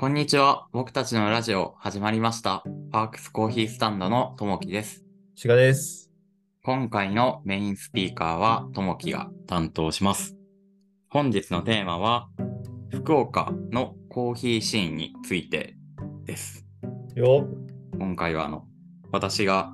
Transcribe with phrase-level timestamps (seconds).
[0.00, 0.68] こんにちは。
[0.70, 2.62] 僕たちのラジオ始まりました。
[2.92, 5.02] パークスコーヒースタンドのともきです。
[5.34, 6.12] しがです。
[6.62, 10.36] 今回のメインスピーカーはともきが担当します。
[11.08, 12.28] 本日のテーマは、
[12.92, 15.74] 福岡のコーヒーシーンについて
[16.26, 16.64] です。
[17.16, 17.48] よ。
[17.98, 18.68] 今回はあの、
[19.10, 19.72] 私が、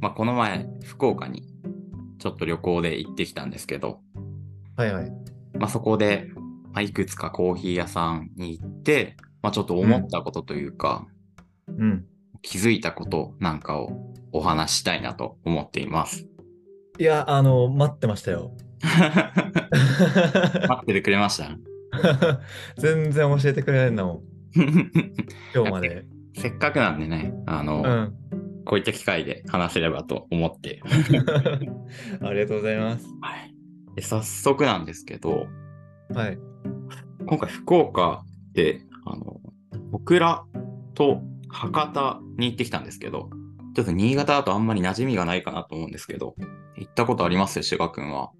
[0.00, 1.42] まあ、この前、福岡に
[2.20, 3.98] ちょっと旅行で行ってきたんですけど、
[4.76, 5.10] はいはい。
[5.58, 6.30] まあ、そこで、
[6.72, 11.06] まあ、いくつかコーヒー屋さんに行って、まあ、ちょっと思ったことというか、
[11.68, 12.06] うん。
[12.42, 13.90] 気づいたことなんかを
[14.32, 16.26] お話ししたいなと思っています。
[16.98, 18.52] いや、あの、待ってましたよ。
[18.82, 21.58] 待っててくれました？
[22.78, 24.20] 全然教えてくれないんだもん。
[25.54, 26.04] 今日まで。
[26.34, 28.14] せっかくなんでね、あの、うん。
[28.64, 30.80] こういった機会で話せればと思って。
[32.20, 33.06] ありがとうございます。
[33.20, 33.54] はい、
[33.94, 35.46] で早速なんですけど、
[36.12, 36.38] はい。
[37.26, 38.24] 今回福岡
[38.56, 39.40] で、あの、
[39.92, 40.44] 小倉
[40.94, 43.30] と博多に行ってきたんですけど、
[43.74, 46.34] ちょっと新潟だとあんまり馴染みがないかなと思うんですけど、
[46.76, 47.62] 行ったことあります？
[47.62, 48.30] 志賀くんは。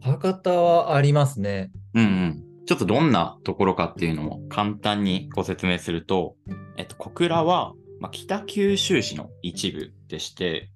[0.00, 1.70] 博多はありますね。
[1.94, 2.42] うんうん。
[2.66, 6.34] ちょっとどんなところかっていうのも簡単にご説明すると、
[6.76, 10.70] えっと、小倉は、まあ、北九州市の一部でして、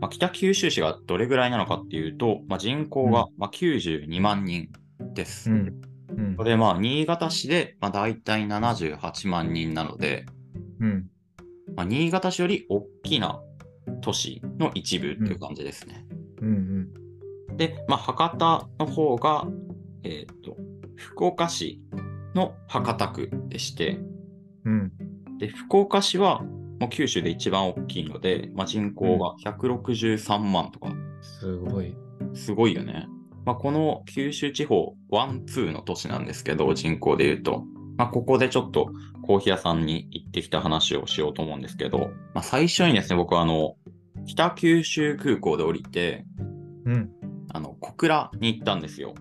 [0.00, 4.70] まあ、北九州市がどれぐらいなのかっていうと、まあ、人口が、まあ、92万人
[5.14, 5.50] です。
[5.50, 5.80] うん。
[6.16, 6.44] うんこ。
[6.44, 10.26] れまあ、新潟市で、まあ、大体78万人なので、
[10.80, 11.06] うん。
[11.74, 13.40] まあ、新潟市より大きな
[14.00, 16.06] 都市の一部っていう感じですね。
[16.40, 16.88] うん。
[17.56, 19.46] で、まあ、博多の方が、
[20.02, 20.56] えっ、と、
[20.96, 21.80] 福岡市
[22.34, 23.98] の博多区でして、
[24.64, 24.92] うん。
[25.38, 26.42] で、福岡市は
[26.80, 31.96] もう九州で一番大きいので、まあ、人口が163万とか、すごい。
[32.34, 33.06] すごいよね。
[33.46, 37.64] まあ、この九州地方、ワン、ツーの都市なんですけど、人口で言うと、
[37.96, 38.90] まあ、ここでちょっと
[39.22, 43.76] コーヒー屋さんに行ってきた話をしようと思うんですけど、まあ、最初にですね、僕はあの、
[44.26, 46.26] 北九州空港で降りて、
[46.86, 47.10] うん。
[47.52, 49.14] あの、小倉に行ったんですよ。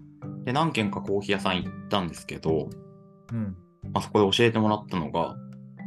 [0.44, 2.70] で、何軒かコーヒー屋さん行ったんですけど、
[3.32, 3.56] うん。
[3.94, 5.36] まあ、そこで教えてもらったのが、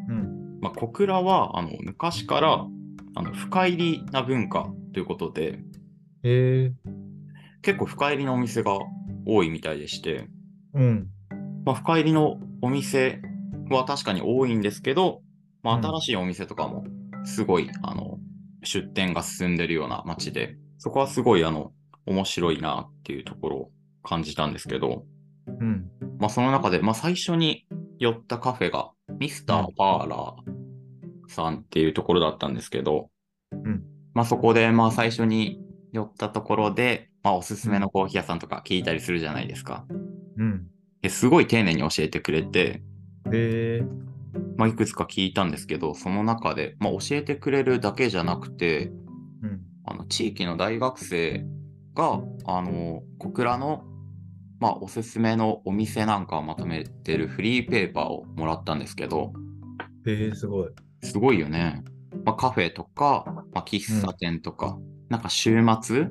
[0.09, 0.61] うん。
[0.61, 2.67] まあ、小倉は、あの、昔から、
[3.17, 5.59] あの、深入りな文化ということで、
[6.23, 6.73] へえ。
[7.63, 8.79] 結構深入りのお店が
[9.27, 10.29] 多いみたいでして、
[10.75, 11.09] うん。
[11.65, 13.21] まあ、深入りのお店
[13.71, 15.23] は確かに多いんですけど、
[15.63, 15.85] まあ、うん。
[15.85, 16.85] 新しいお店とかも、
[17.25, 18.19] すごい、あの、
[18.63, 21.73] 出店が進んでるような街で、そこはすごい、あの、
[22.07, 23.71] 面白いなっていうところを
[24.03, 25.05] 感じたんですけど、
[25.61, 25.91] うん。
[26.19, 27.67] まあ、その中で、まあ、最初に
[27.99, 33.11] 寄ったカフェが、ミスターパーラーさんっていうところだったんですけど、
[33.57, 33.83] ん。
[34.15, 35.61] まあ、そこで、まあ、最初に
[35.93, 39.87] 寄ったところで、まあ、おすすめのコーヒー屋さんとか聞いたりするじゃないですか。
[40.37, 40.67] うん。
[41.03, 42.83] ですごい丁寧に教えてくれて、
[43.33, 43.83] へえ。
[44.57, 48.91] まあ、いくつか聞いたんですけど、その中で、まあ、教えてくれるだけじゃなくて、
[49.43, 49.61] うん。
[49.85, 51.45] あの、地域の大学生
[51.95, 53.85] が、あの、小倉の、
[54.61, 59.33] まあ、おすすめのお店なんかをまとめてるフリーペーパーをもらったんですけど、
[60.07, 60.69] へえ、すごい。
[61.03, 61.83] すごいよね。
[62.25, 66.09] まあ、カフェとか、まあ、喫茶店とか、なんか週末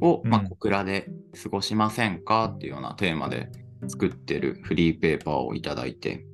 [0.00, 1.08] を、まあ、うん小倉で
[1.42, 3.50] 過ごしませんかっていうようなテーマで
[3.88, 6.24] 作ってるフリーペーパーをいただいて、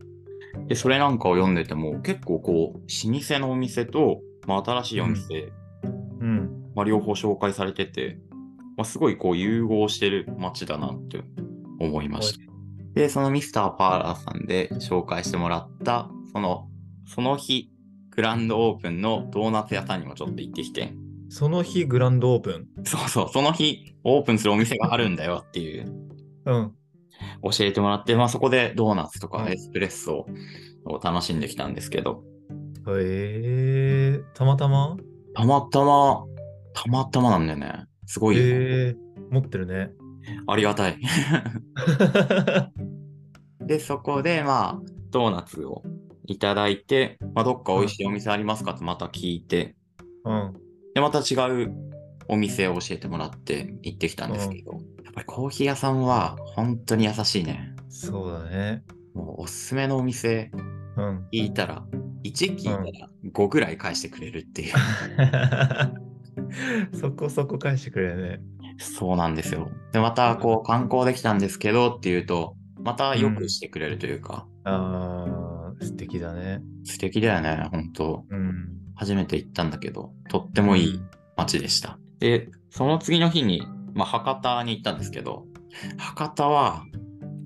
[0.66, 5.52] で、それなんかを読んでても、結構こう、老舗のお店と、まあ、新しいお店、
[6.20, 6.70] うん。
[6.74, 8.18] まあ、両方紹介されてて、
[8.76, 11.22] まあ、すごいこう融合してる街だなって
[11.78, 12.50] 思いました。
[12.94, 16.68] で、そのミスターパーラーさんで紹介してもらった、その、
[17.06, 17.70] その日、
[18.10, 20.92] グランドオープンのドーナツ屋さんにもちょっと行ってきて、
[21.30, 22.66] その日、グランドオープン。
[22.84, 25.86] そうそう、その日オープンするお店があるんだよっていう、
[26.44, 26.74] うん。
[27.42, 30.26] 教えてもらって、まあそこでドーナツとかうんエスプレッソ
[30.84, 32.24] を楽しんできたんですけど、
[32.88, 34.20] へえ。
[34.34, 34.96] たまたま？
[35.34, 36.24] たまたま、
[36.74, 37.84] たまたまなんだよね。
[38.06, 38.52] すごいよね、へ
[38.88, 38.96] え。
[39.30, 39.92] 持ってるね。
[40.48, 40.98] ありがたい。
[43.60, 44.80] で、そこで、まあ、
[45.10, 45.84] ドーナツを
[46.26, 49.76] いただいて、まあ、どっか美味しいお店ありますかってまた聞いて、
[50.24, 50.54] うん。
[51.00, 51.72] で、また違う
[52.28, 54.78] お店を教えてもらって行ってきたんですけど、や
[55.10, 57.74] っぱりコーヒー屋さんは本当に優しいね。
[57.88, 58.84] そうだね。
[59.14, 60.50] もうおすすめのお店
[60.96, 61.26] うん。
[61.32, 61.82] 聞いたら、
[62.24, 64.74] 1聞いたら5ぐらい返してくれるっていう。
[67.00, 68.40] そこそこ返してくれるね。
[68.78, 69.70] そうなんですよ。
[69.92, 76.62] で、またこう観光できたんですけどっていうと、またよくしてくれるというか、あー、素敵だね。
[76.84, 78.79] 素敵だよね、本当うん。
[79.00, 81.00] 初めて行ったんだけど、とってもいい
[81.34, 81.98] 街でした。
[82.18, 85.46] で、その次の日に、まあ、博多に行ったんですけど、
[85.96, 86.84] 博多は、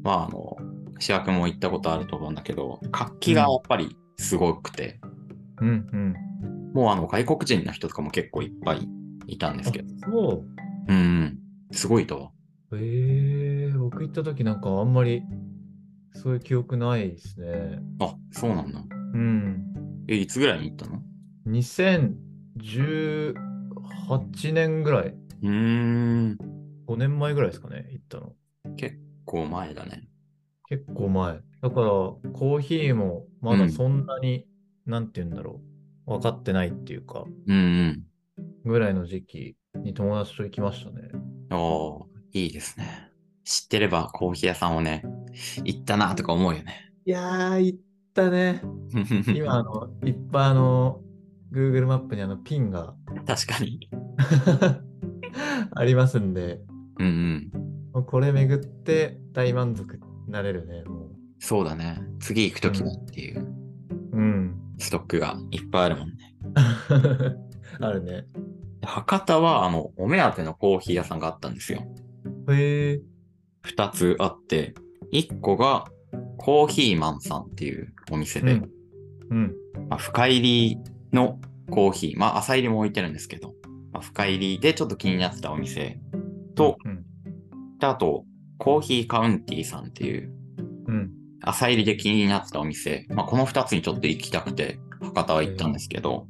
[0.03, 0.57] まあ、あの、
[0.99, 4.99] 主役も行ったことあると思うんだけど、活気がやっぱりすごくて、
[5.61, 6.73] うんうん。
[6.75, 8.89] もうあの外国人の人とかも結構いっぱい
[9.29, 10.33] いたんですけど、あそ
[10.89, 10.93] う。
[10.93, 11.39] うんうん、
[11.71, 12.33] すごいと。
[12.73, 15.23] ええ僕行った時なんかあんまり
[16.15, 17.79] そういう記憶ないですね。
[18.01, 18.81] あ、そうなんだ。
[19.13, 20.05] うん。
[20.09, 21.01] え、いつぐらいに行ったの？
[21.47, 23.35] 2018
[24.53, 26.39] 年ぐらい、うーん、
[26.87, 28.33] 5年前ぐらいですかね、行ったの。
[28.77, 30.09] 結構前だね。
[30.69, 31.35] 結構前。
[31.61, 34.47] だから、コーヒーもまだそんなに、
[34.87, 35.61] なんて言うんだろ
[36.07, 38.05] う、分かってないっていうか、うんうん。
[38.65, 41.11] ぐらいの時期に友達と行きましたね。
[41.51, 43.11] おー、いいですね。
[43.45, 45.05] 知ってればコーヒー屋さんをね、
[45.65, 46.91] 行ったなとか思うよね。
[47.05, 47.79] いやー、行っ
[48.15, 48.63] たね。
[49.35, 51.03] 今、あの、いっぱいあの、
[51.55, 52.95] Google マップにあのピンが
[53.27, 53.89] 確かに。
[55.75, 56.61] ありますんで、
[56.99, 57.51] うんうん。
[57.93, 62.03] もうこれ巡って大満足になれるね、もそうだね。
[62.21, 63.43] 次行くときだっていう
[64.13, 64.17] う。
[64.17, 64.61] うん。
[64.79, 66.17] ストックがいっぱいあるもんね。
[67.81, 68.27] あるね。
[68.81, 71.83] で博多は、あの、お目当てのコーヒー屋さんがあったんですよ。
[72.51, 73.03] へえ。
[73.63, 74.75] 二つあって、
[75.11, 75.85] 一個が、
[76.37, 78.71] コーヒーマンさんっていうお店で、うん。
[79.31, 79.55] うん。
[79.89, 80.79] まあ、深入り
[81.15, 81.41] の
[81.71, 83.55] コーヒー、まあ、浅入りも置いてるんですけど、
[83.93, 85.99] まあ、深入りでちょっと気になってたお店
[86.55, 87.05] と、うん。
[87.79, 88.25] であと、
[88.59, 90.33] コーヒーカウンティーさんっていう、
[90.89, 91.11] うん。
[91.41, 96.27] 浅入りで気になってたお店、まあ、この二つにちょっと行きたくて、博多は行ったんですけど、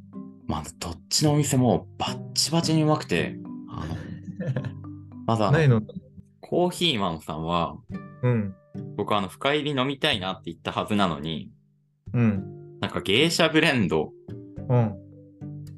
[0.47, 3.37] まずどっちのお店もバッチバチにうまくて、
[3.69, 3.95] あの、
[5.25, 5.81] まずあの
[6.41, 7.77] コーヒーマンさんは、
[8.21, 8.53] うん。
[8.97, 11.51] 僕あの、深入り飲みたいなって言ったはずなのに、
[12.13, 12.77] うん。
[12.81, 14.34] なんか芸者ブレンドうん。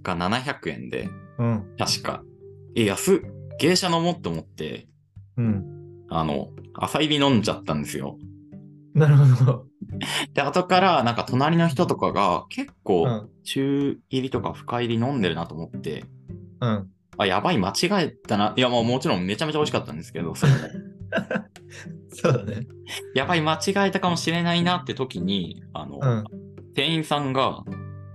[0.03, 1.75] が700円で、うん。
[1.77, 2.23] 確か。
[2.75, 3.19] え、安っ
[3.59, 4.87] 芸者飲もうって思って、
[5.35, 5.63] うん。
[6.09, 8.17] あの、朝入り飲んじゃったんですよ。
[8.93, 9.65] なるほど。
[10.33, 13.29] で、後から、なんか隣の人とかが結う構、ん。
[13.43, 16.05] 中入りとか深入り飲んでるなと思って、
[16.61, 16.87] うん。
[17.17, 17.73] あ、やばい、間違
[18.05, 18.53] えたな。
[18.55, 20.59] いや、もうもちろんめちゃめちゃ美味しかったんですけど、 それも
[22.09, 22.67] そうだね。
[23.15, 26.23] やばい、間違えたかもしれないなって時に、あの、うん。
[26.75, 27.63] 店員さんが、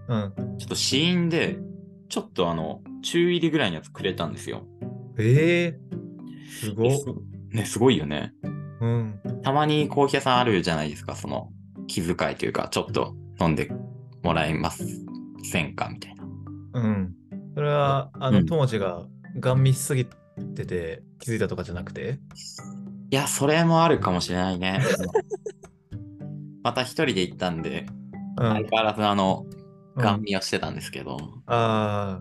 [0.09, 0.35] うん。
[0.63, 1.59] ちょっと試飲で、
[2.09, 4.65] ちょっとあの、中入りぐらいのやつくれたんですよ。
[5.19, 5.79] ええ
[6.49, 6.91] すごっ。
[7.51, 8.33] ね、すごいよね。
[8.81, 9.21] うん。
[9.43, 11.51] たまにコーヒー屋さんあるじゃないですか、その、
[11.89, 13.73] 気遣いというか、ちょっと飲んで
[14.23, 15.05] もらえます
[15.43, 16.25] せんかみたいな。
[16.75, 17.15] うん。
[17.57, 19.05] それは、あの、うん友達が
[19.41, 20.07] ガン見しすぎ
[20.55, 22.21] てて気づいたとかじゃなくて？
[23.11, 24.81] いや、それもあるかもしれないね。
[26.63, 27.87] また一人で行ったんで、
[28.39, 28.49] うん。
[28.53, 29.62] 相変わらずあの、うん
[29.97, 31.17] ガン見はしてたんですけど、
[31.47, 32.21] あ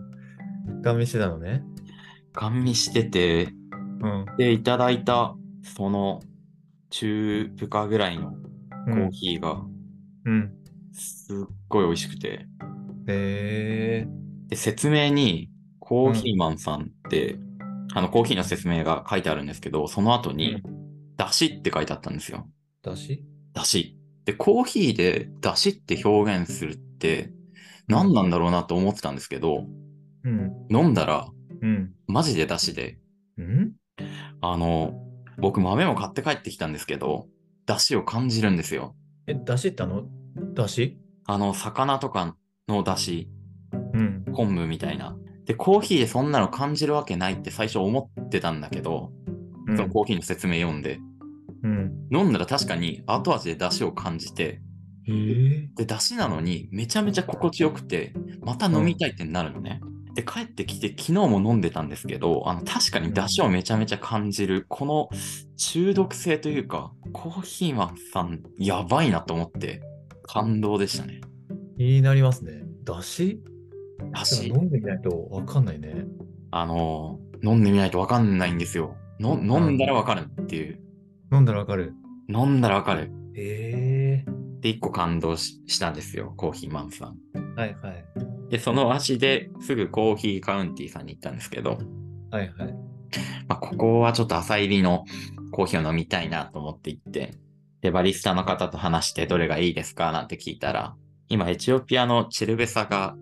[0.82, 1.62] ガン見してたのね。
[2.32, 3.52] ガン見してて、
[4.00, 4.26] うん。
[4.36, 6.20] で、いただいた、その、
[6.90, 8.32] 中深ぐらいの
[8.86, 9.10] うコーん。
[9.10, 9.62] ヒーが、
[10.24, 10.52] うん。
[10.92, 12.46] すっごい美味しくて、
[13.08, 14.08] へえ
[14.48, 17.38] で、説明に、コーヒーマンさんって、
[17.94, 20.62] あの、コーヒーの説明が書いてあるんですけど、その後に、
[21.16, 22.48] だしって書いてあったんですよ。
[22.82, 23.98] だしだし。
[24.24, 27.30] で、コーヒーでだしって表現するって
[27.92, 29.66] 何なんだろうなと思ってたんですけど、
[30.24, 30.52] うん。
[30.70, 31.28] 飲んだら
[31.60, 31.92] うん。
[32.06, 32.98] マジでだしで、
[33.38, 33.72] うん
[34.40, 34.94] あの、
[35.38, 37.26] 僕豆も買って帰ってきたんですけど、
[37.66, 38.94] だしを感じるんですよ。
[39.26, 40.04] え、だしってあの、
[40.54, 42.36] だしあの、魚とか
[42.68, 43.30] のだし、
[43.94, 44.24] うん。
[44.32, 45.16] 昆布みたいな。
[45.44, 49.12] で、コーヒーでそんなの感じるわけないって最初思ってたんだけど、
[49.68, 50.98] うんそのコーヒーの説明読んで、
[51.62, 51.92] うん。
[52.12, 54.60] 飲んだら確かに後味でだしを感じて、
[55.06, 59.80] で、出汁なのにめちゃめちゃ心地よくて、また飲みたいってなるのね。
[60.14, 65.08] で、帰ってきて昨日も飲んでたんですけど、あの、確かに出汁をめちゃめちゃ感じる、この
[65.56, 69.80] 中毒性というか、コーヒーマンさん、やばいなと思って、
[70.22, 71.20] 感動でしたね。
[71.78, 72.62] 気になりますね。
[72.84, 73.40] だし
[74.12, 76.04] だし飲んでみないとわかんないね。
[76.50, 78.96] あのー飲んでみないとわかんないんですよ。
[79.18, 80.80] の飲んだらわかるっていう。
[81.32, 81.92] 飲んだらわかる。
[82.28, 83.10] 飲んだらわかる。
[83.34, 83.91] へえ
[84.62, 87.18] で、一個感動ししたんですよ、コーヒーマンさん。
[87.56, 88.04] はいはい。
[88.48, 91.78] で、その足ですぐコーヒーカウンティーさんに行ったんですけど、
[92.30, 92.72] はいはい。
[93.48, 95.04] まあ、ここはちょっと朝入りの
[95.50, 97.34] コーヒーを飲みたいなと思って行って、
[97.82, 100.94] で、バリスタの方と話してどれがいいですかなんて聞いたら、
[101.28, 103.16] 今エチオピアのチェルベサが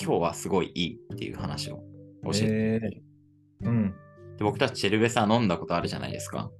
[0.00, 1.82] 今日はすごいいいっていう話を
[2.24, 2.48] 教えて、へ
[2.82, 3.02] え
[3.62, 3.94] うん。
[4.38, 6.50] で僕たちチェルベサ飲んだことあるじゃないですか。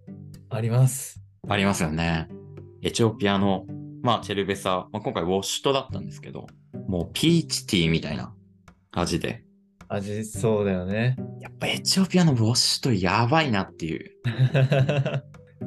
[0.50, 1.22] あります。
[1.49, 2.28] ありますよね。
[2.82, 3.66] エチオピアの、
[4.02, 6.47] まあ、チェルベサ、まあ、今回ウォッシュトだったんですけど、
[6.88, 8.35] もうピーチティーみたいな
[8.92, 9.45] 味で、
[9.90, 11.16] 味そうだよね。
[11.40, 14.11] やっぱエチオピアのウォッシュトやばいなっていう。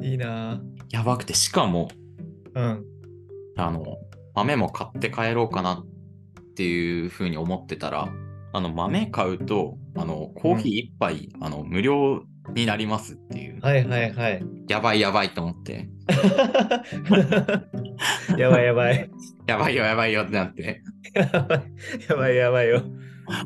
[0.02, 0.60] いいなぁ。
[0.90, 1.88] やばくて、しかも、
[2.54, 2.84] うん。
[3.56, 3.84] あの、
[4.34, 5.86] 豆も買って帰ろうかなっ
[6.54, 8.08] ていうふうに思ってたら、
[8.54, 12.24] あの、豆買うと、あの、コーヒー一杯、あの、無料
[12.54, 14.42] になりますっていう、はいはいはい。
[14.68, 15.90] やばいやばいと思って、
[18.38, 19.10] やばいやばい。
[19.46, 20.82] やばいよやばいよってなって、
[21.14, 21.62] やばい
[22.08, 22.82] やばいやばいよ。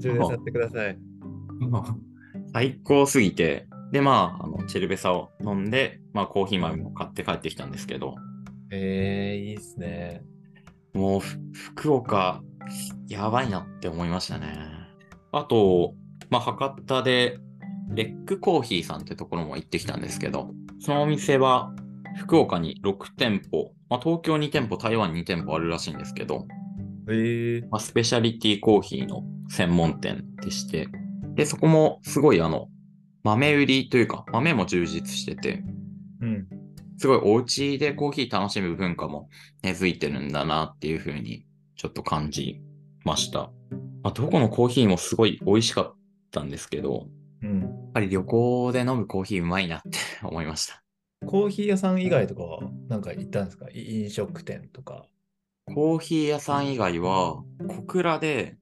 [0.00, 0.98] 充電させてください。
[2.52, 8.16] 最高すぎて、で、まあ、あの、チェルベサを飲んで、まあ、コーヒー豆も買って帰ってきたんですけど、
[8.70, 10.22] えー、いいっすね。
[10.94, 12.42] もう、ふ福岡、
[13.08, 14.58] やばいなって思いましたね。
[15.32, 15.94] あと、
[16.30, 17.38] まあ、博多で、
[17.90, 20.50] レックコーヒーさんってところも行ってきたんですけど、
[20.80, 21.72] そのお店は、
[22.18, 26.46] 福岡に6店舗、まあ、東京2店舗、台湾2店舗あるらしいんですけど、
[27.08, 30.88] えー、まあ、スペシャリティコーヒーの専門店でして、
[31.34, 32.68] で、そこもすごいあの、
[33.22, 35.62] 豆売りというか、豆も充実してて、
[36.20, 36.46] うん。
[36.98, 39.28] すごいお家でコーヒー楽しむ文化も
[39.62, 41.46] 根付いてるんだなっていうふうに
[41.76, 42.60] ちょっと感じ
[43.04, 43.50] ました。
[44.02, 45.96] まあ、どこのコーヒーもすごい美味しかっ
[46.32, 47.06] たんですけど、
[47.42, 47.60] うん。
[47.60, 50.82] やっぱり旅行で飲むコーヒーうまいなって思いました。
[51.26, 53.66] コーヒー屋さん以外とかはなんか行ったんですか？
[53.72, 55.06] い飲食店とか。
[55.74, 58.56] コーヒー屋さん以外は小倉で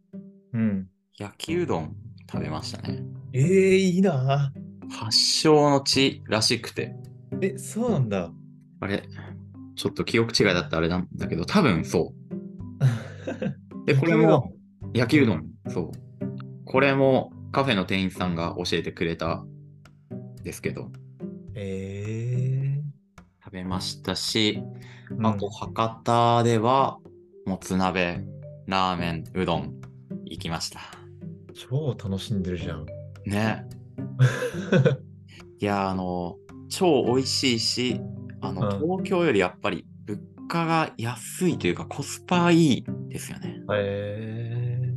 [0.53, 0.89] うん。
[1.19, 1.97] 焼きうどん
[2.31, 3.03] 食べましたね。
[3.33, 3.43] えー、
[3.77, 4.53] いいな
[4.91, 6.95] 発祥の地らしくて。
[7.41, 8.33] え、そうなんだ。
[8.81, 9.03] あれ
[9.77, 12.13] ちょっと記憶違いだったあれなんだけど、多分そ
[12.83, 13.87] う。
[13.87, 14.53] で、 これも
[14.95, 15.51] 焼きうどん。
[15.69, 15.91] そう。
[16.65, 19.47] これもカフェの店員さんが教えてくれたん
[20.43, 20.91] ですけど、
[21.55, 22.26] え食
[23.57, 26.99] べましたし、ー、あと博多では、
[27.47, 28.23] もつ鍋、
[28.67, 29.81] ラーメン、うどん、
[30.27, 30.81] 行きました。
[31.55, 32.87] 超楽しんでるじゃん。
[33.25, 33.65] ね。
[35.59, 36.37] いや、あの、
[36.69, 38.01] 超美味しいし、
[38.41, 43.61] あの、うん東京よりやっぱり物価が安いというかコスパいいですよね。
[43.75, 44.95] え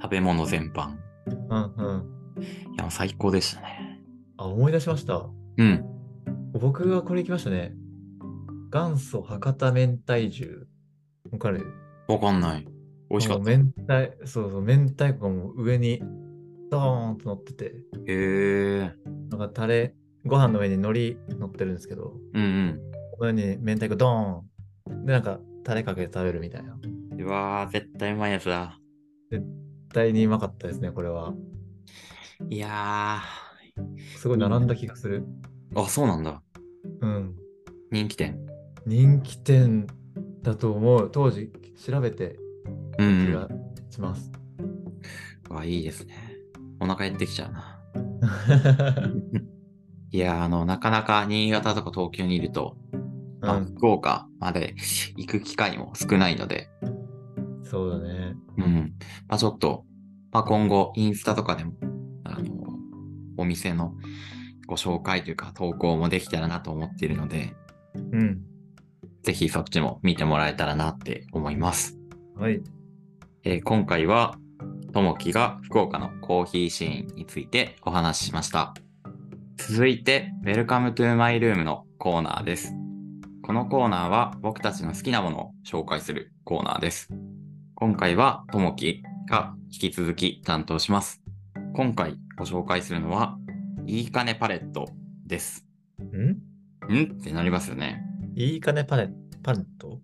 [0.00, 0.94] 食べ物全般。
[1.28, 2.42] ー、うんうん。
[2.72, 4.00] いや、もう最高でしたね。
[4.36, 5.26] あ、思い出しました。
[5.56, 5.84] うん。
[6.52, 7.74] 僕がこれ行きましたね。
[8.76, 10.66] 元祖博多明太重。
[11.32, 11.64] わかる？
[12.08, 12.68] わかんない。
[13.08, 13.56] 美味しかった。
[13.56, 16.02] 明太、そうそう、明太子がもう上に
[16.70, 17.74] ドーンと乗ってて、
[18.06, 18.92] え。
[19.30, 19.94] なんかタレ、
[20.26, 22.80] ご飯の上に海苔乗ってるんですけど、うんうん。
[23.18, 26.78] この上に明太子ドーンで、なんかタレかけて食べるみたいな。
[27.18, 28.78] うわー、絶対うまいやつだ。
[29.30, 29.42] 絶
[29.94, 31.32] 対にうまかったですね、これは。
[32.50, 33.22] いや
[34.18, 35.24] すごい並んだ気がする。
[35.72, 35.80] ー。
[35.80, 36.42] あ、そうなんだ。
[37.00, 37.34] うん。
[37.90, 38.44] 人気店。
[38.86, 39.86] 人気店
[40.42, 41.10] だと思う。
[41.10, 41.52] 当時
[41.84, 42.38] 調べて
[42.98, 43.48] うん、気が
[43.90, 44.30] します。
[45.50, 45.56] うん。
[45.56, 46.14] わ、いいですね。
[46.80, 47.80] お腹減ってきちゃうな。
[50.12, 52.76] いやー、あの、なかなか新潟とか東京にいると、
[53.40, 54.74] まあうん、福岡まで
[55.16, 56.68] 行く機会も少ないので、
[57.64, 58.36] そうだね。
[58.58, 58.94] うん。
[59.28, 59.84] まあ、ちょっと、
[60.32, 61.72] まあ、今後、インスタとかでも、
[62.24, 62.54] あの、
[63.36, 63.94] お店の
[64.66, 67.54] ご紹介というか、投稿もできたらなと思っているので、
[68.12, 68.42] うん。
[69.26, 71.98] ぜひそっちも見てもらえたらなって思います。
[72.36, 72.62] はい。
[73.42, 74.38] えー今回は、
[74.92, 78.72] ともきが福岡のコーヒーシーンについてお話ししました。
[79.56, 82.72] 続いて、Welcome to my room のコーナーです。
[83.42, 87.08] このコーナーは僕たちの好きなものを紹介するコーナーです。
[87.74, 91.20] 今回はともきが引き続き担当します。
[91.74, 93.36] 今回ご紹介するのは、
[93.86, 94.86] いいかねパレット
[95.26, 95.66] です。
[96.00, 96.94] ん？
[96.94, 97.18] ん？
[97.20, 98.05] ってなりますよね。
[98.38, 99.08] いいかねパレ
[99.42, 99.98] パレット？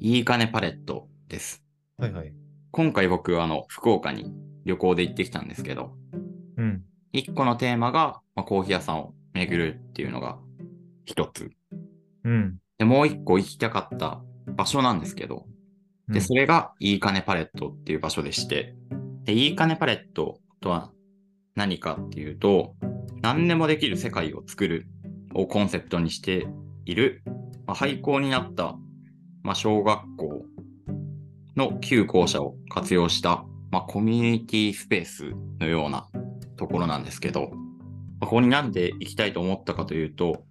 [0.00, 1.62] いいかねパレットです。
[1.98, 2.32] はいはい。
[2.70, 4.32] 今回僕はあの、福岡に
[4.64, 5.92] 旅行で行ってきたんですけど、
[6.56, 6.82] うん。
[7.12, 10.38] 一個のテーマが、まあ、コーヒー屋さんを巡るっていうのが
[11.04, 11.50] 一つ。
[12.24, 12.56] うん。
[12.78, 15.44] で、もう一個行きたかった場所なんですけど、
[16.08, 18.74] で、それがいいかねパレットっていう場所でして、
[19.24, 20.90] で、いいかねパレットとは
[21.54, 22.76] 何かっていうと、
[23.20, 24.86] 何でもできる世界を作る
[25.34, 26.48] をコンセプトにして
[26.86, 27.22] いる、
[27.68, 28.76] まあ、廃校になった、
[29.42, 30.46] まあ、小学校
[31.54, 36.08] の旧校舎を活用した、まあ、コミュニティスペースのような
[36.56, 40.44] ところなんですけど、まあここになんで行きたいと思ったかというと、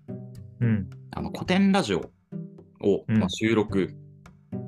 [0.62, 0.90] うん。
[1.12, 2.12] あの古典ラジオ
[2.82, 3.96] を、うんまあ、収録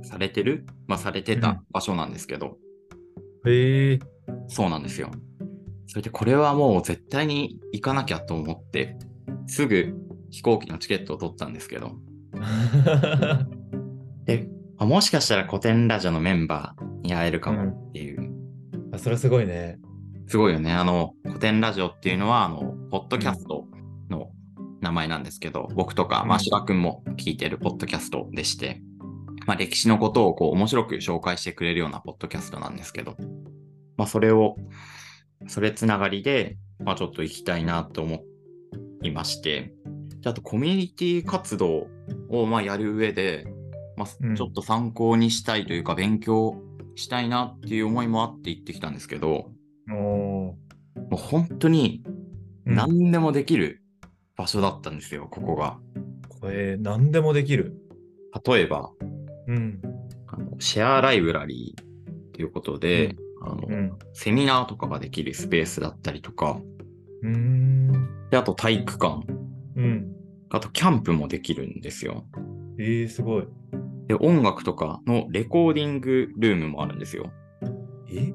[0.01, 2.57] されてる、まあ、されてうんた場所なんですけど、
[3.45, 3.99] へえ。
[4.47, 5.11] そうなんですよ。
[5.85, 8.97] それでこれはもう絶対に行かなきゃと思って、
[9.45, 9.93] すぐ
[10.31, 11.95] 飛行機のチケットを取ったんですけど、
[14.25, 18.31] で、あもしかしたら古典ラジオのメンバーに会えるかもっていう、
[18.93, 19.79] あ、それはすごいね。
[20.27, 20.71] すごいよね。
[20.71, 23.65] あの、古典ラジオっていうのは、あの、ポッドキャスト
[24.09, 24.29] の
[24.79, 28.81] 名前なんですけど、僕とか、うんまあ、シラ君も聞いてるポッドキャストでして、
[29.47, 33.15] まあ、歴史のことをこう面白く紹介してくれるようなポッドキャストなんですけど、
[33.97, 34.55] まあ、それを、
[35.47, 38.23] それつながりで、まあ、ちょっと行きたいなと思
[39.01, 39.73] いまして、
[40.21, 41.87] であとコミュニティ活動
[42.29, 43.45] をまあやる上で、
[43.97, 46.55] まあ、うんちょっと参考にしたいというか、勉強
[46.95, 49.51] したいなっていう思いもあって行ってきたんですけど、
[49.91, 50.57] おーも
[51.13, 52.03] う本当に
[52.65, 53.81] うん何でもできる
[54.35, 55.79] 場所だったんですよ、ここが。
[56.39, 57.75] これ、何でもできる。
[58.45, 58.91] 例えば、
[59.47, 59.81] うん。
[60.27, 63.99] あのシェアライブラリーということで、あのうん。
[64.13, 66.61] セミナーとかができるスペースだったりとか、
[67.23, 68.29] うーん。
[68.29, 69.25] であと体育館、
[69.75, 70.08] うん。
[70.51, 72.25] あとキャンプもできるんですよ。
[72.79, 73.47] えー、すごい。
[74.07, 77.31] で、音楽とかのレコーディングルームもあるんですよ。
[78.09, 78.33] え？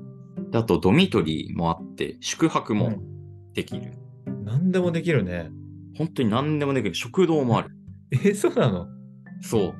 [0.51, 2.99] であとドミトリーもあって、宿泊も
[3.53, 3.93] できる。
[4.45, 5.51] 何でもできるね。
[5.97, 6.95] 本当に何でもできる。
[6.95, 7.71] 食堂もある。
[8.13, 8.87] えー、そうなの？
[9.43, 9.75] そう。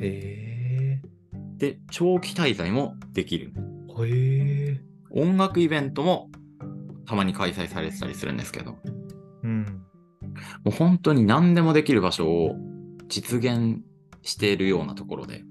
[0.00, 1.00] え
[1.58, 3.52] で、長期滞在もできる。
[3.88, 4.06] ー。
[4.06, 5.20] えー。
[5.20, 6.30] 音楽イベントも
[7.06, 8.76] たまに開催されてたりするんですけど。
[10.66, 12.56] う本当に何でもできる場所を
[13.08, 13.80] 実現
[14.22, 15.42] しているようなところで、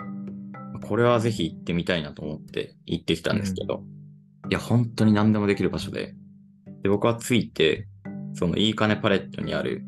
[0.84, 3.84] これはぜひ行ってみたいなと思って行ってきたんですけど、
[4.50, 6.16] いや、本当に何でもできる場所で、
[6.84, 7.88] で僕は着いて、
[8.34, 9.84] そのいい金パレットにある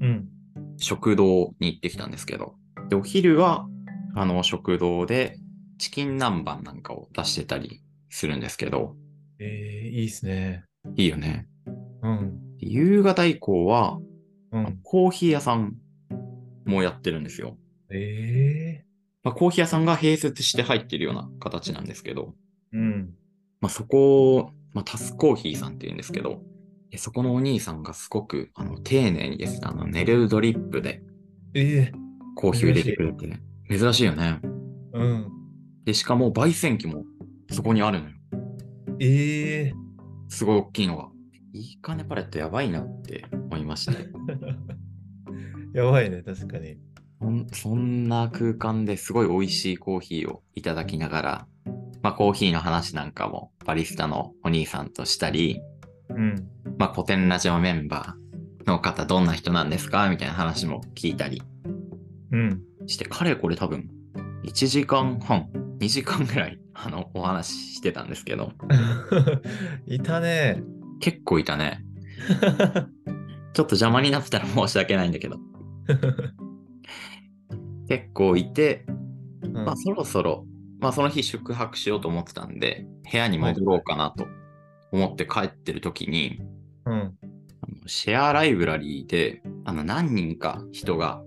[0.00, 0.28] うん。
[0.76, 2.54] 食堂に行ってきたんですけど、
[2.88, 3.66] で、お昼は、
[4.14, 5.38] あの、食堂で
[5.78, 8.94] チキン南蛮なんかを出してたりするんですけど、
[9.38, 10.64] えー、いいっすね。
[10.96, 11.48] いいよね。
[12.02, 12.56] うん。
[12.58, 13.98] で夕方以降は、
[14.54, 14.80] うん。
[14.82, 15.74] コーヒー屋さん
[16.64, 17.58] もやってるんですよ。
[17.90, 18.84] え
[19.22, 22.78] まあ、コーヒー屋さんが併設して入ってるような形なんですけど、ー。
[22.78, 23.14] うん。
[23.60, 26.42] まあ、そこを、まあ、タスコーヒーさんって言うんですけど、
[26.90, 31.02] でそこのお兄さんがすごく、あの、丁寧にですね、あの、ネルドリップで
[31.54, 31.92] え
[32.36, 34.40] コーヒーを入れてくれてね、珍しいよね。
[34.42, 34.48] ー。
[34.92, 35.28] うん。
[35.84, 37.04] で、しかも焙煎機も
[37.50, 38.14] そこにあるのよ。
[39.00, 39.84] えー。
[40.28, 41.08] すごい大きいのが。
[41.54, 44.08] いいかねパレットやばいなって思いまして。
[45.72, 46.78] やばいね、確かに。
[47.20, 51.46] そんそんな空間ですごい美味しいコーヒーをいただきながら、
[52.02, 55.60] まあコーヒーの話なんかもバリスタのお兄さんとしたり、
[56.10, 56.48] うん。
[56.76, 60.08] まあ古典ラジオメンバーの方どんな人なんですか？
[60.10, 61.40] みたいな話も聞いたり
[62.32, 62.62] うん。
[62.86, 63.88] して、彼これ多分
[64.44, 68.52] 1時間半、2時間ぐらいあのお話ししてたんですけど、
[69.86, 70.62] いたね。
[71.04, 71.84] 結構いたね。
[73.52, 75.36] ちょっと邪魔になってたら申し訳ないんだけど、
[77.86, 78.86] 結構いて、
[79.42, 80.46] うんまあそろそろ、
[80.80, 84.26] まあその日宿泊しようと思ってたんで、部屋に戻ろうかなと
[84.92, 86.40] 思って帰ってる時に、
[86.86, 87.14] うん。
[87.84, 91.22] シェアライブラリーで、あの何人か人が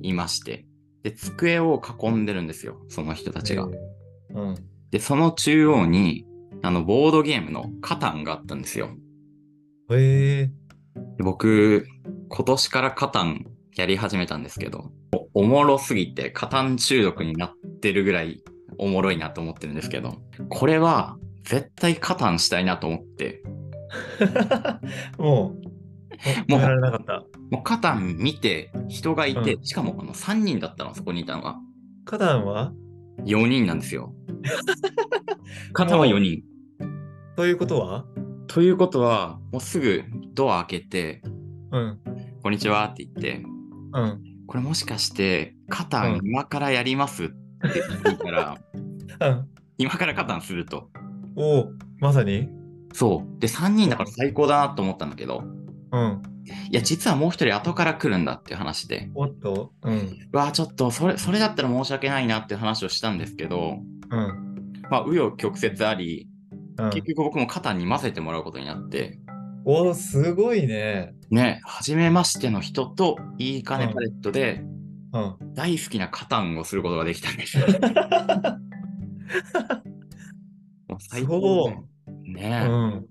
[0.00, 0.66] いまして、
[1.04, 3.68] で、机を囲んでるんですよ、その人たちが。
[3.70, 4.54] えーうん。
[4.90, 6.26] で、その中央に、
[6.62, 8.90] あの、ボードゲームのカタンがあったんですよ。
[9.90, 10.50] え
[11.16, 11.86] で僕、
[12.28, 14.92] 今年からカタンやり始めたんですけど、
[15.34, 18.42] おおもろすぎてカタン中毒になってるぐらい
[18.78, 20.18] おもろいなと思ってるんですけど、
[20.48, 23.42] これは絶対カタンしたいなと思って、
[24.20, 25.22] ー。
[25.22, 25.56] も
[26.48, 27.24] う、もうられなかった。
[27.50, 31.56] もうカタン見て人がいて、うんしかもあの3人だったの、そこにいたのが。
[32.04, 32.72] 花壇は
[33.24, 34.14] ？4人なんですよ。
[35.72, 36.42] カタンは4人。
[37.36, 38.06] ということは？
[38.52, 41.22] ということは、もうすぐドア開けて、
[41.70, 41.98] うん。
[42.42, 43.42] こんにちはって言って、
[43.94, 44.22] うん。
[44.46, 47.24] これもしかして、カタンうん今からやります？
[47.24, 47.32] って
[48.10, 49.48] 聞いたら、 うん。
[49.78, 50.90] 今からカタンすると。
[51.34, 52.50] おお、まさに？
[52.92, 53.40] そう。
[53.40, 55.44] で、3人だから最高だなと思ったんだけど、
[55.92, 56.22] うん。
[56.70, 59.72] いや、実はもう一人後から来るんだっていう話で、おっと？
[59.82, 60.28] うん。
[60.30, 63.78] うわあちょっと、それ、それだったら申し訳ないなっていう話をしたんですけど、
[64.10, 64.78] うん。
[64.90, 66.28] まあ、紆余曲折あり、
[66.78, 69.18] うん、結局僕もカタンに混ぜてもらうことになって、
[69.64, 71.14] おお、すごいね。
[71.30, 74.64] ね、初めましての人といい金パレットで
[75.12, 75.54] うん。
[75.54, 77.66] 大好きなカタンをすることができたんですよ。
[80.88, 81.76] もう最高で
[82.08, 83.06] うね、ん。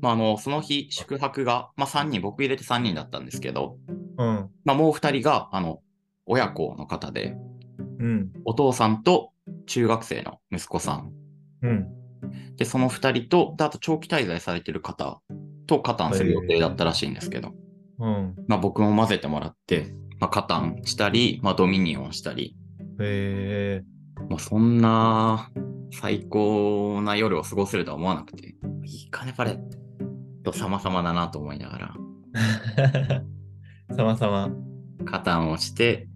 [0.00, 3.78] まあ、あの、その日、宿泊が、まあ、3人、僕入れて3人だったんですけど、
[4.18, 4.50] うん。
[4.64, 5.80] まあ、もう2人が、あの、
[6.26, 7.36] 親子の方で、
[7.98, 8.32] うん。
[8.44, 9.32] お父さんと
[9.66, 11.12] 中学生の息子さん。
[11.62, 11.88] うん。
[12.56, 15.20] で、その2人と、であと長期滞在されてる方
[15.66, 17.52] と加担する予定だったらしいんですけど、
[17.98, 18.34] うん。
[18.48, 22.56] まあ、僕も混ぜてもらって、まあ、加担したり、まあ、ドミニオンしたり、
[23.00, 23.84] へえ。
[24.28, 25.50] もうそんな
[25.92, 28.54] 最高な夜を過ごせるとは思わなくて、
[28.84, 29.58] いいかね、パレッ
[30.44, 31.94] ト様々だなと思いながら、
[33.96, 34.50] さまさま。
[35.04, 36.08] 加担をして、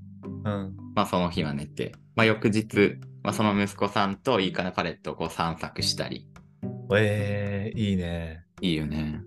[0.44, 0.76] うん。
[0.94, 6.28] まあその日は寝て、まあ、翌日、まあ、その息子さんといいかなパレットをこう散策したり。
[6.94, 8.44] えー、いいね。
[8.60, 9.22] いいよね。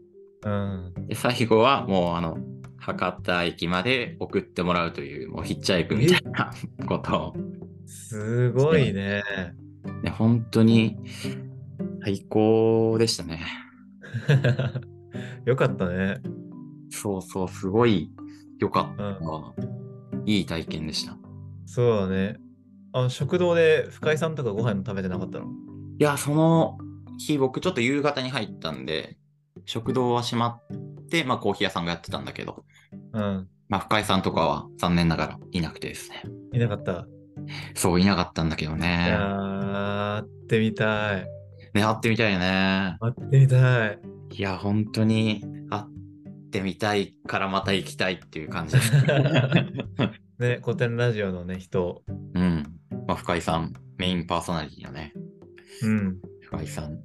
[0.46, 0.94] うん。
[1.08, 2.38] で、最後はもうあの、
[2.78, 6.54] 博多駅まで送ってもらうという、もうヒッチハイクみたいな
[6.88, 7.34] ことを。
[7.88, 9.24] すごいね。
[10.04, 10.96] ね、本当に
[12.04, 13.42] 最高でしたね。
[15.46, 16.22] よかったね。
[16.92, 18.12] そうそう、すごい
[18.60, 19.26] 良かったうん。
[19.26, 19.54] わ。
[20.28, 21.18] いい体験でした。
[21.66, 22.47] そうだね。
[22.98, 25.46] あの食堂で深井さんとかご飯食べてなかったの？
[26.00, 26.78] いや、その
[27.20, 29.18] 日、僕ちょっと夕方に入ったんで、
[29.66, 32.66] 食堂は閉まって、まあコーヒー屋さんがやってたんだけど、
[33.14, 33.48] うん。
[33.70, 36.24] まあ深井さんとかは残念ながらいなくてですね。
[36.54, 37.06] いなかった？
[37.76, 39.08] そう、いなかったんだけどいね。
[39.10, 41.28] やー、会ってみたい。
[41.74, 42.98] ね、会ってみたいよね。
[43.00, 44.00] 会ってみたい。
[44.32, 45.84] いや、本当に会っ
[46.52, 48.94] てみたいからまた行きたいっていう感じです。
[50.40, 52.04] ね、古典ラジオのね、人。
[52.36, 52.77] うん。
[53.08, 55.14] まあ深井さん、メインパーソナリティのね、
[55.82, 56.18] うん。
[56.42, 57.00] 深井さん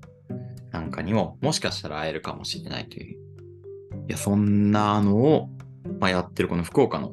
[0.72, 3.18] なんかにも、もしかしたら会えるかもしれないという。
[4.08, 5.48] いや、そんなのを、
[6.00, 7.12] まあ、やってるこの福岡の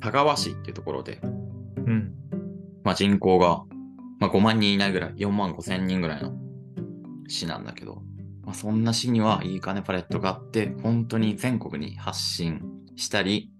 [0.00, 1.28] 田川市っていうところで、う
[1.90, 2.14] ん。
[2.82, 3.64] まあ、人口が、
[4.20, 6.34] まあ、5万人いないぐらい、4万5千人ぐらいの
[7.28, 8.02] 市なんだけど、
[8.42, 12.60] まあ、そんな市にはいい金パレットがあって、本当に全国に発信
[12.96, 13.50] したり、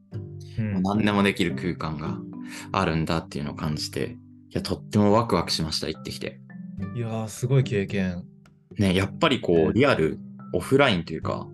[0.59, 2.18] うん何でもできる空間が
[2.70, 4.16] あるんだっていうのを感じて、い
[4.54, 6.40] や、とってもワクワクしました、行ってきて。
[6.96, 8.24] いやー、すごい経験。
[8.78, 10.18] ね、やっぱりこう、リアル、
[10.52, 11.46] オフラインというか、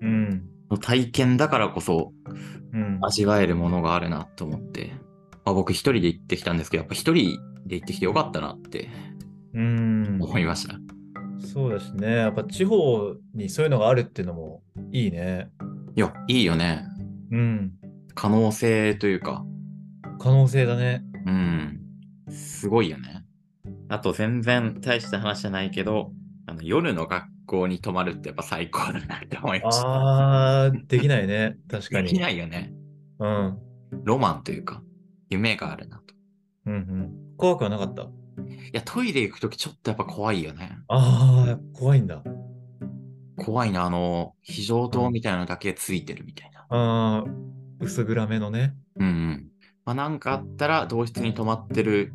[0.00, 0.48] うん。
[0.70, 2.12] の体験だからこそ
[2.72, 2.98] うん。
[3.02, 4.92] 味わえるものがあるなと思って、
[5.44, 8.88] まあ、僕一人で行ってきたんですけど、やっぱ一人で行ってきてよかったなって
[9.54, 10.18] うん。
[10.20, 10.76] 思いました。
[11.46, 12.16] そうですね。
[12.16, 14.62] やっぱ地方にそういうのがあるっていうのも
[14.92, 15.50] いいね。
[15.96, 16.84] いや、いいよね。
[17.30, 17.72] うん。
[18.14, 19.44] 可能性というか、
[20.18, 21.02] 可能性だね。
[21.26, 21.80] うん。
[22.32, 23.24] すごいよね。
[23.88, 26.12] あと全然大した話じゃないけど、
[26.46, 30.66] あの夜の学校に泊まるってやっぱ最高だなって思いました。
[30.66, 31.56] あー、できないね。
[31.68, 32.08] 確かに。
[32.08, 32.72] できないよね。
[33.18, 33.58] うん。
[34.04, 34.82] ロマンというか、
[35.28, 36.14] 夢があるなと。
[36.66, 37.12] うんうん。
[37.36, 38.02] 怖くはなかった？
[38.02, 38.06] い
[38.72, 40.78] や、トイレ行くときちょっとやっぱ怖いよね。
[40.88, 42.22] あー、怖いんだ。
[43.36, 46.66] 怖いな、あの、非常灯みたいなのだけついてるみたいな。
[46.70, 48.74] あー、薄暗めのね。
[48.96, 49.51] うんうん。
[49.84, 52.12] まあ、なんかあったら、同室に泊まってる、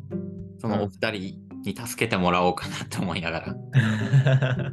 [0.58, 4.72] そのお二人に助けてもらおうかなって思いながら、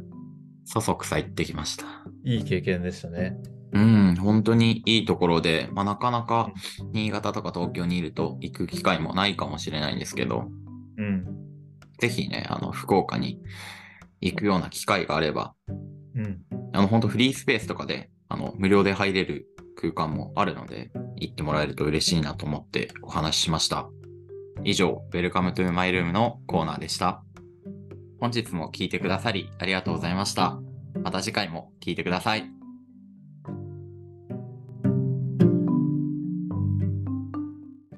[0.64, 1.84] そそくさ行ってきました。
[2.24, 3.36] いい経験でしたね。
[3.72, 6.52] うん、本当にいいところで、まあ、なかなか
[6.92, 10.48] 新潟とか東京にいると行く機会もないかもしれないんですけど、
[10.96, 11.26] うん。
[11.98, 13.40] ぜひね、あの、福岡に
[14.20, 15.54] 行くような機会があれば、
[16.14, 16.40] うん。
[16.72, 23.88] あの、本当フリースペースとかで、あの、無料で入れる空間もあるので、行ってもらえると嬉しいなと思ってお話ししました。
[24.64, 27.22] 以上、Welcome to My Room のコーナーでした。
[28.20, 30.58] 本日も聴いてくださりありがとうございました。
[31.02, 32.55] また次回も聴いてください。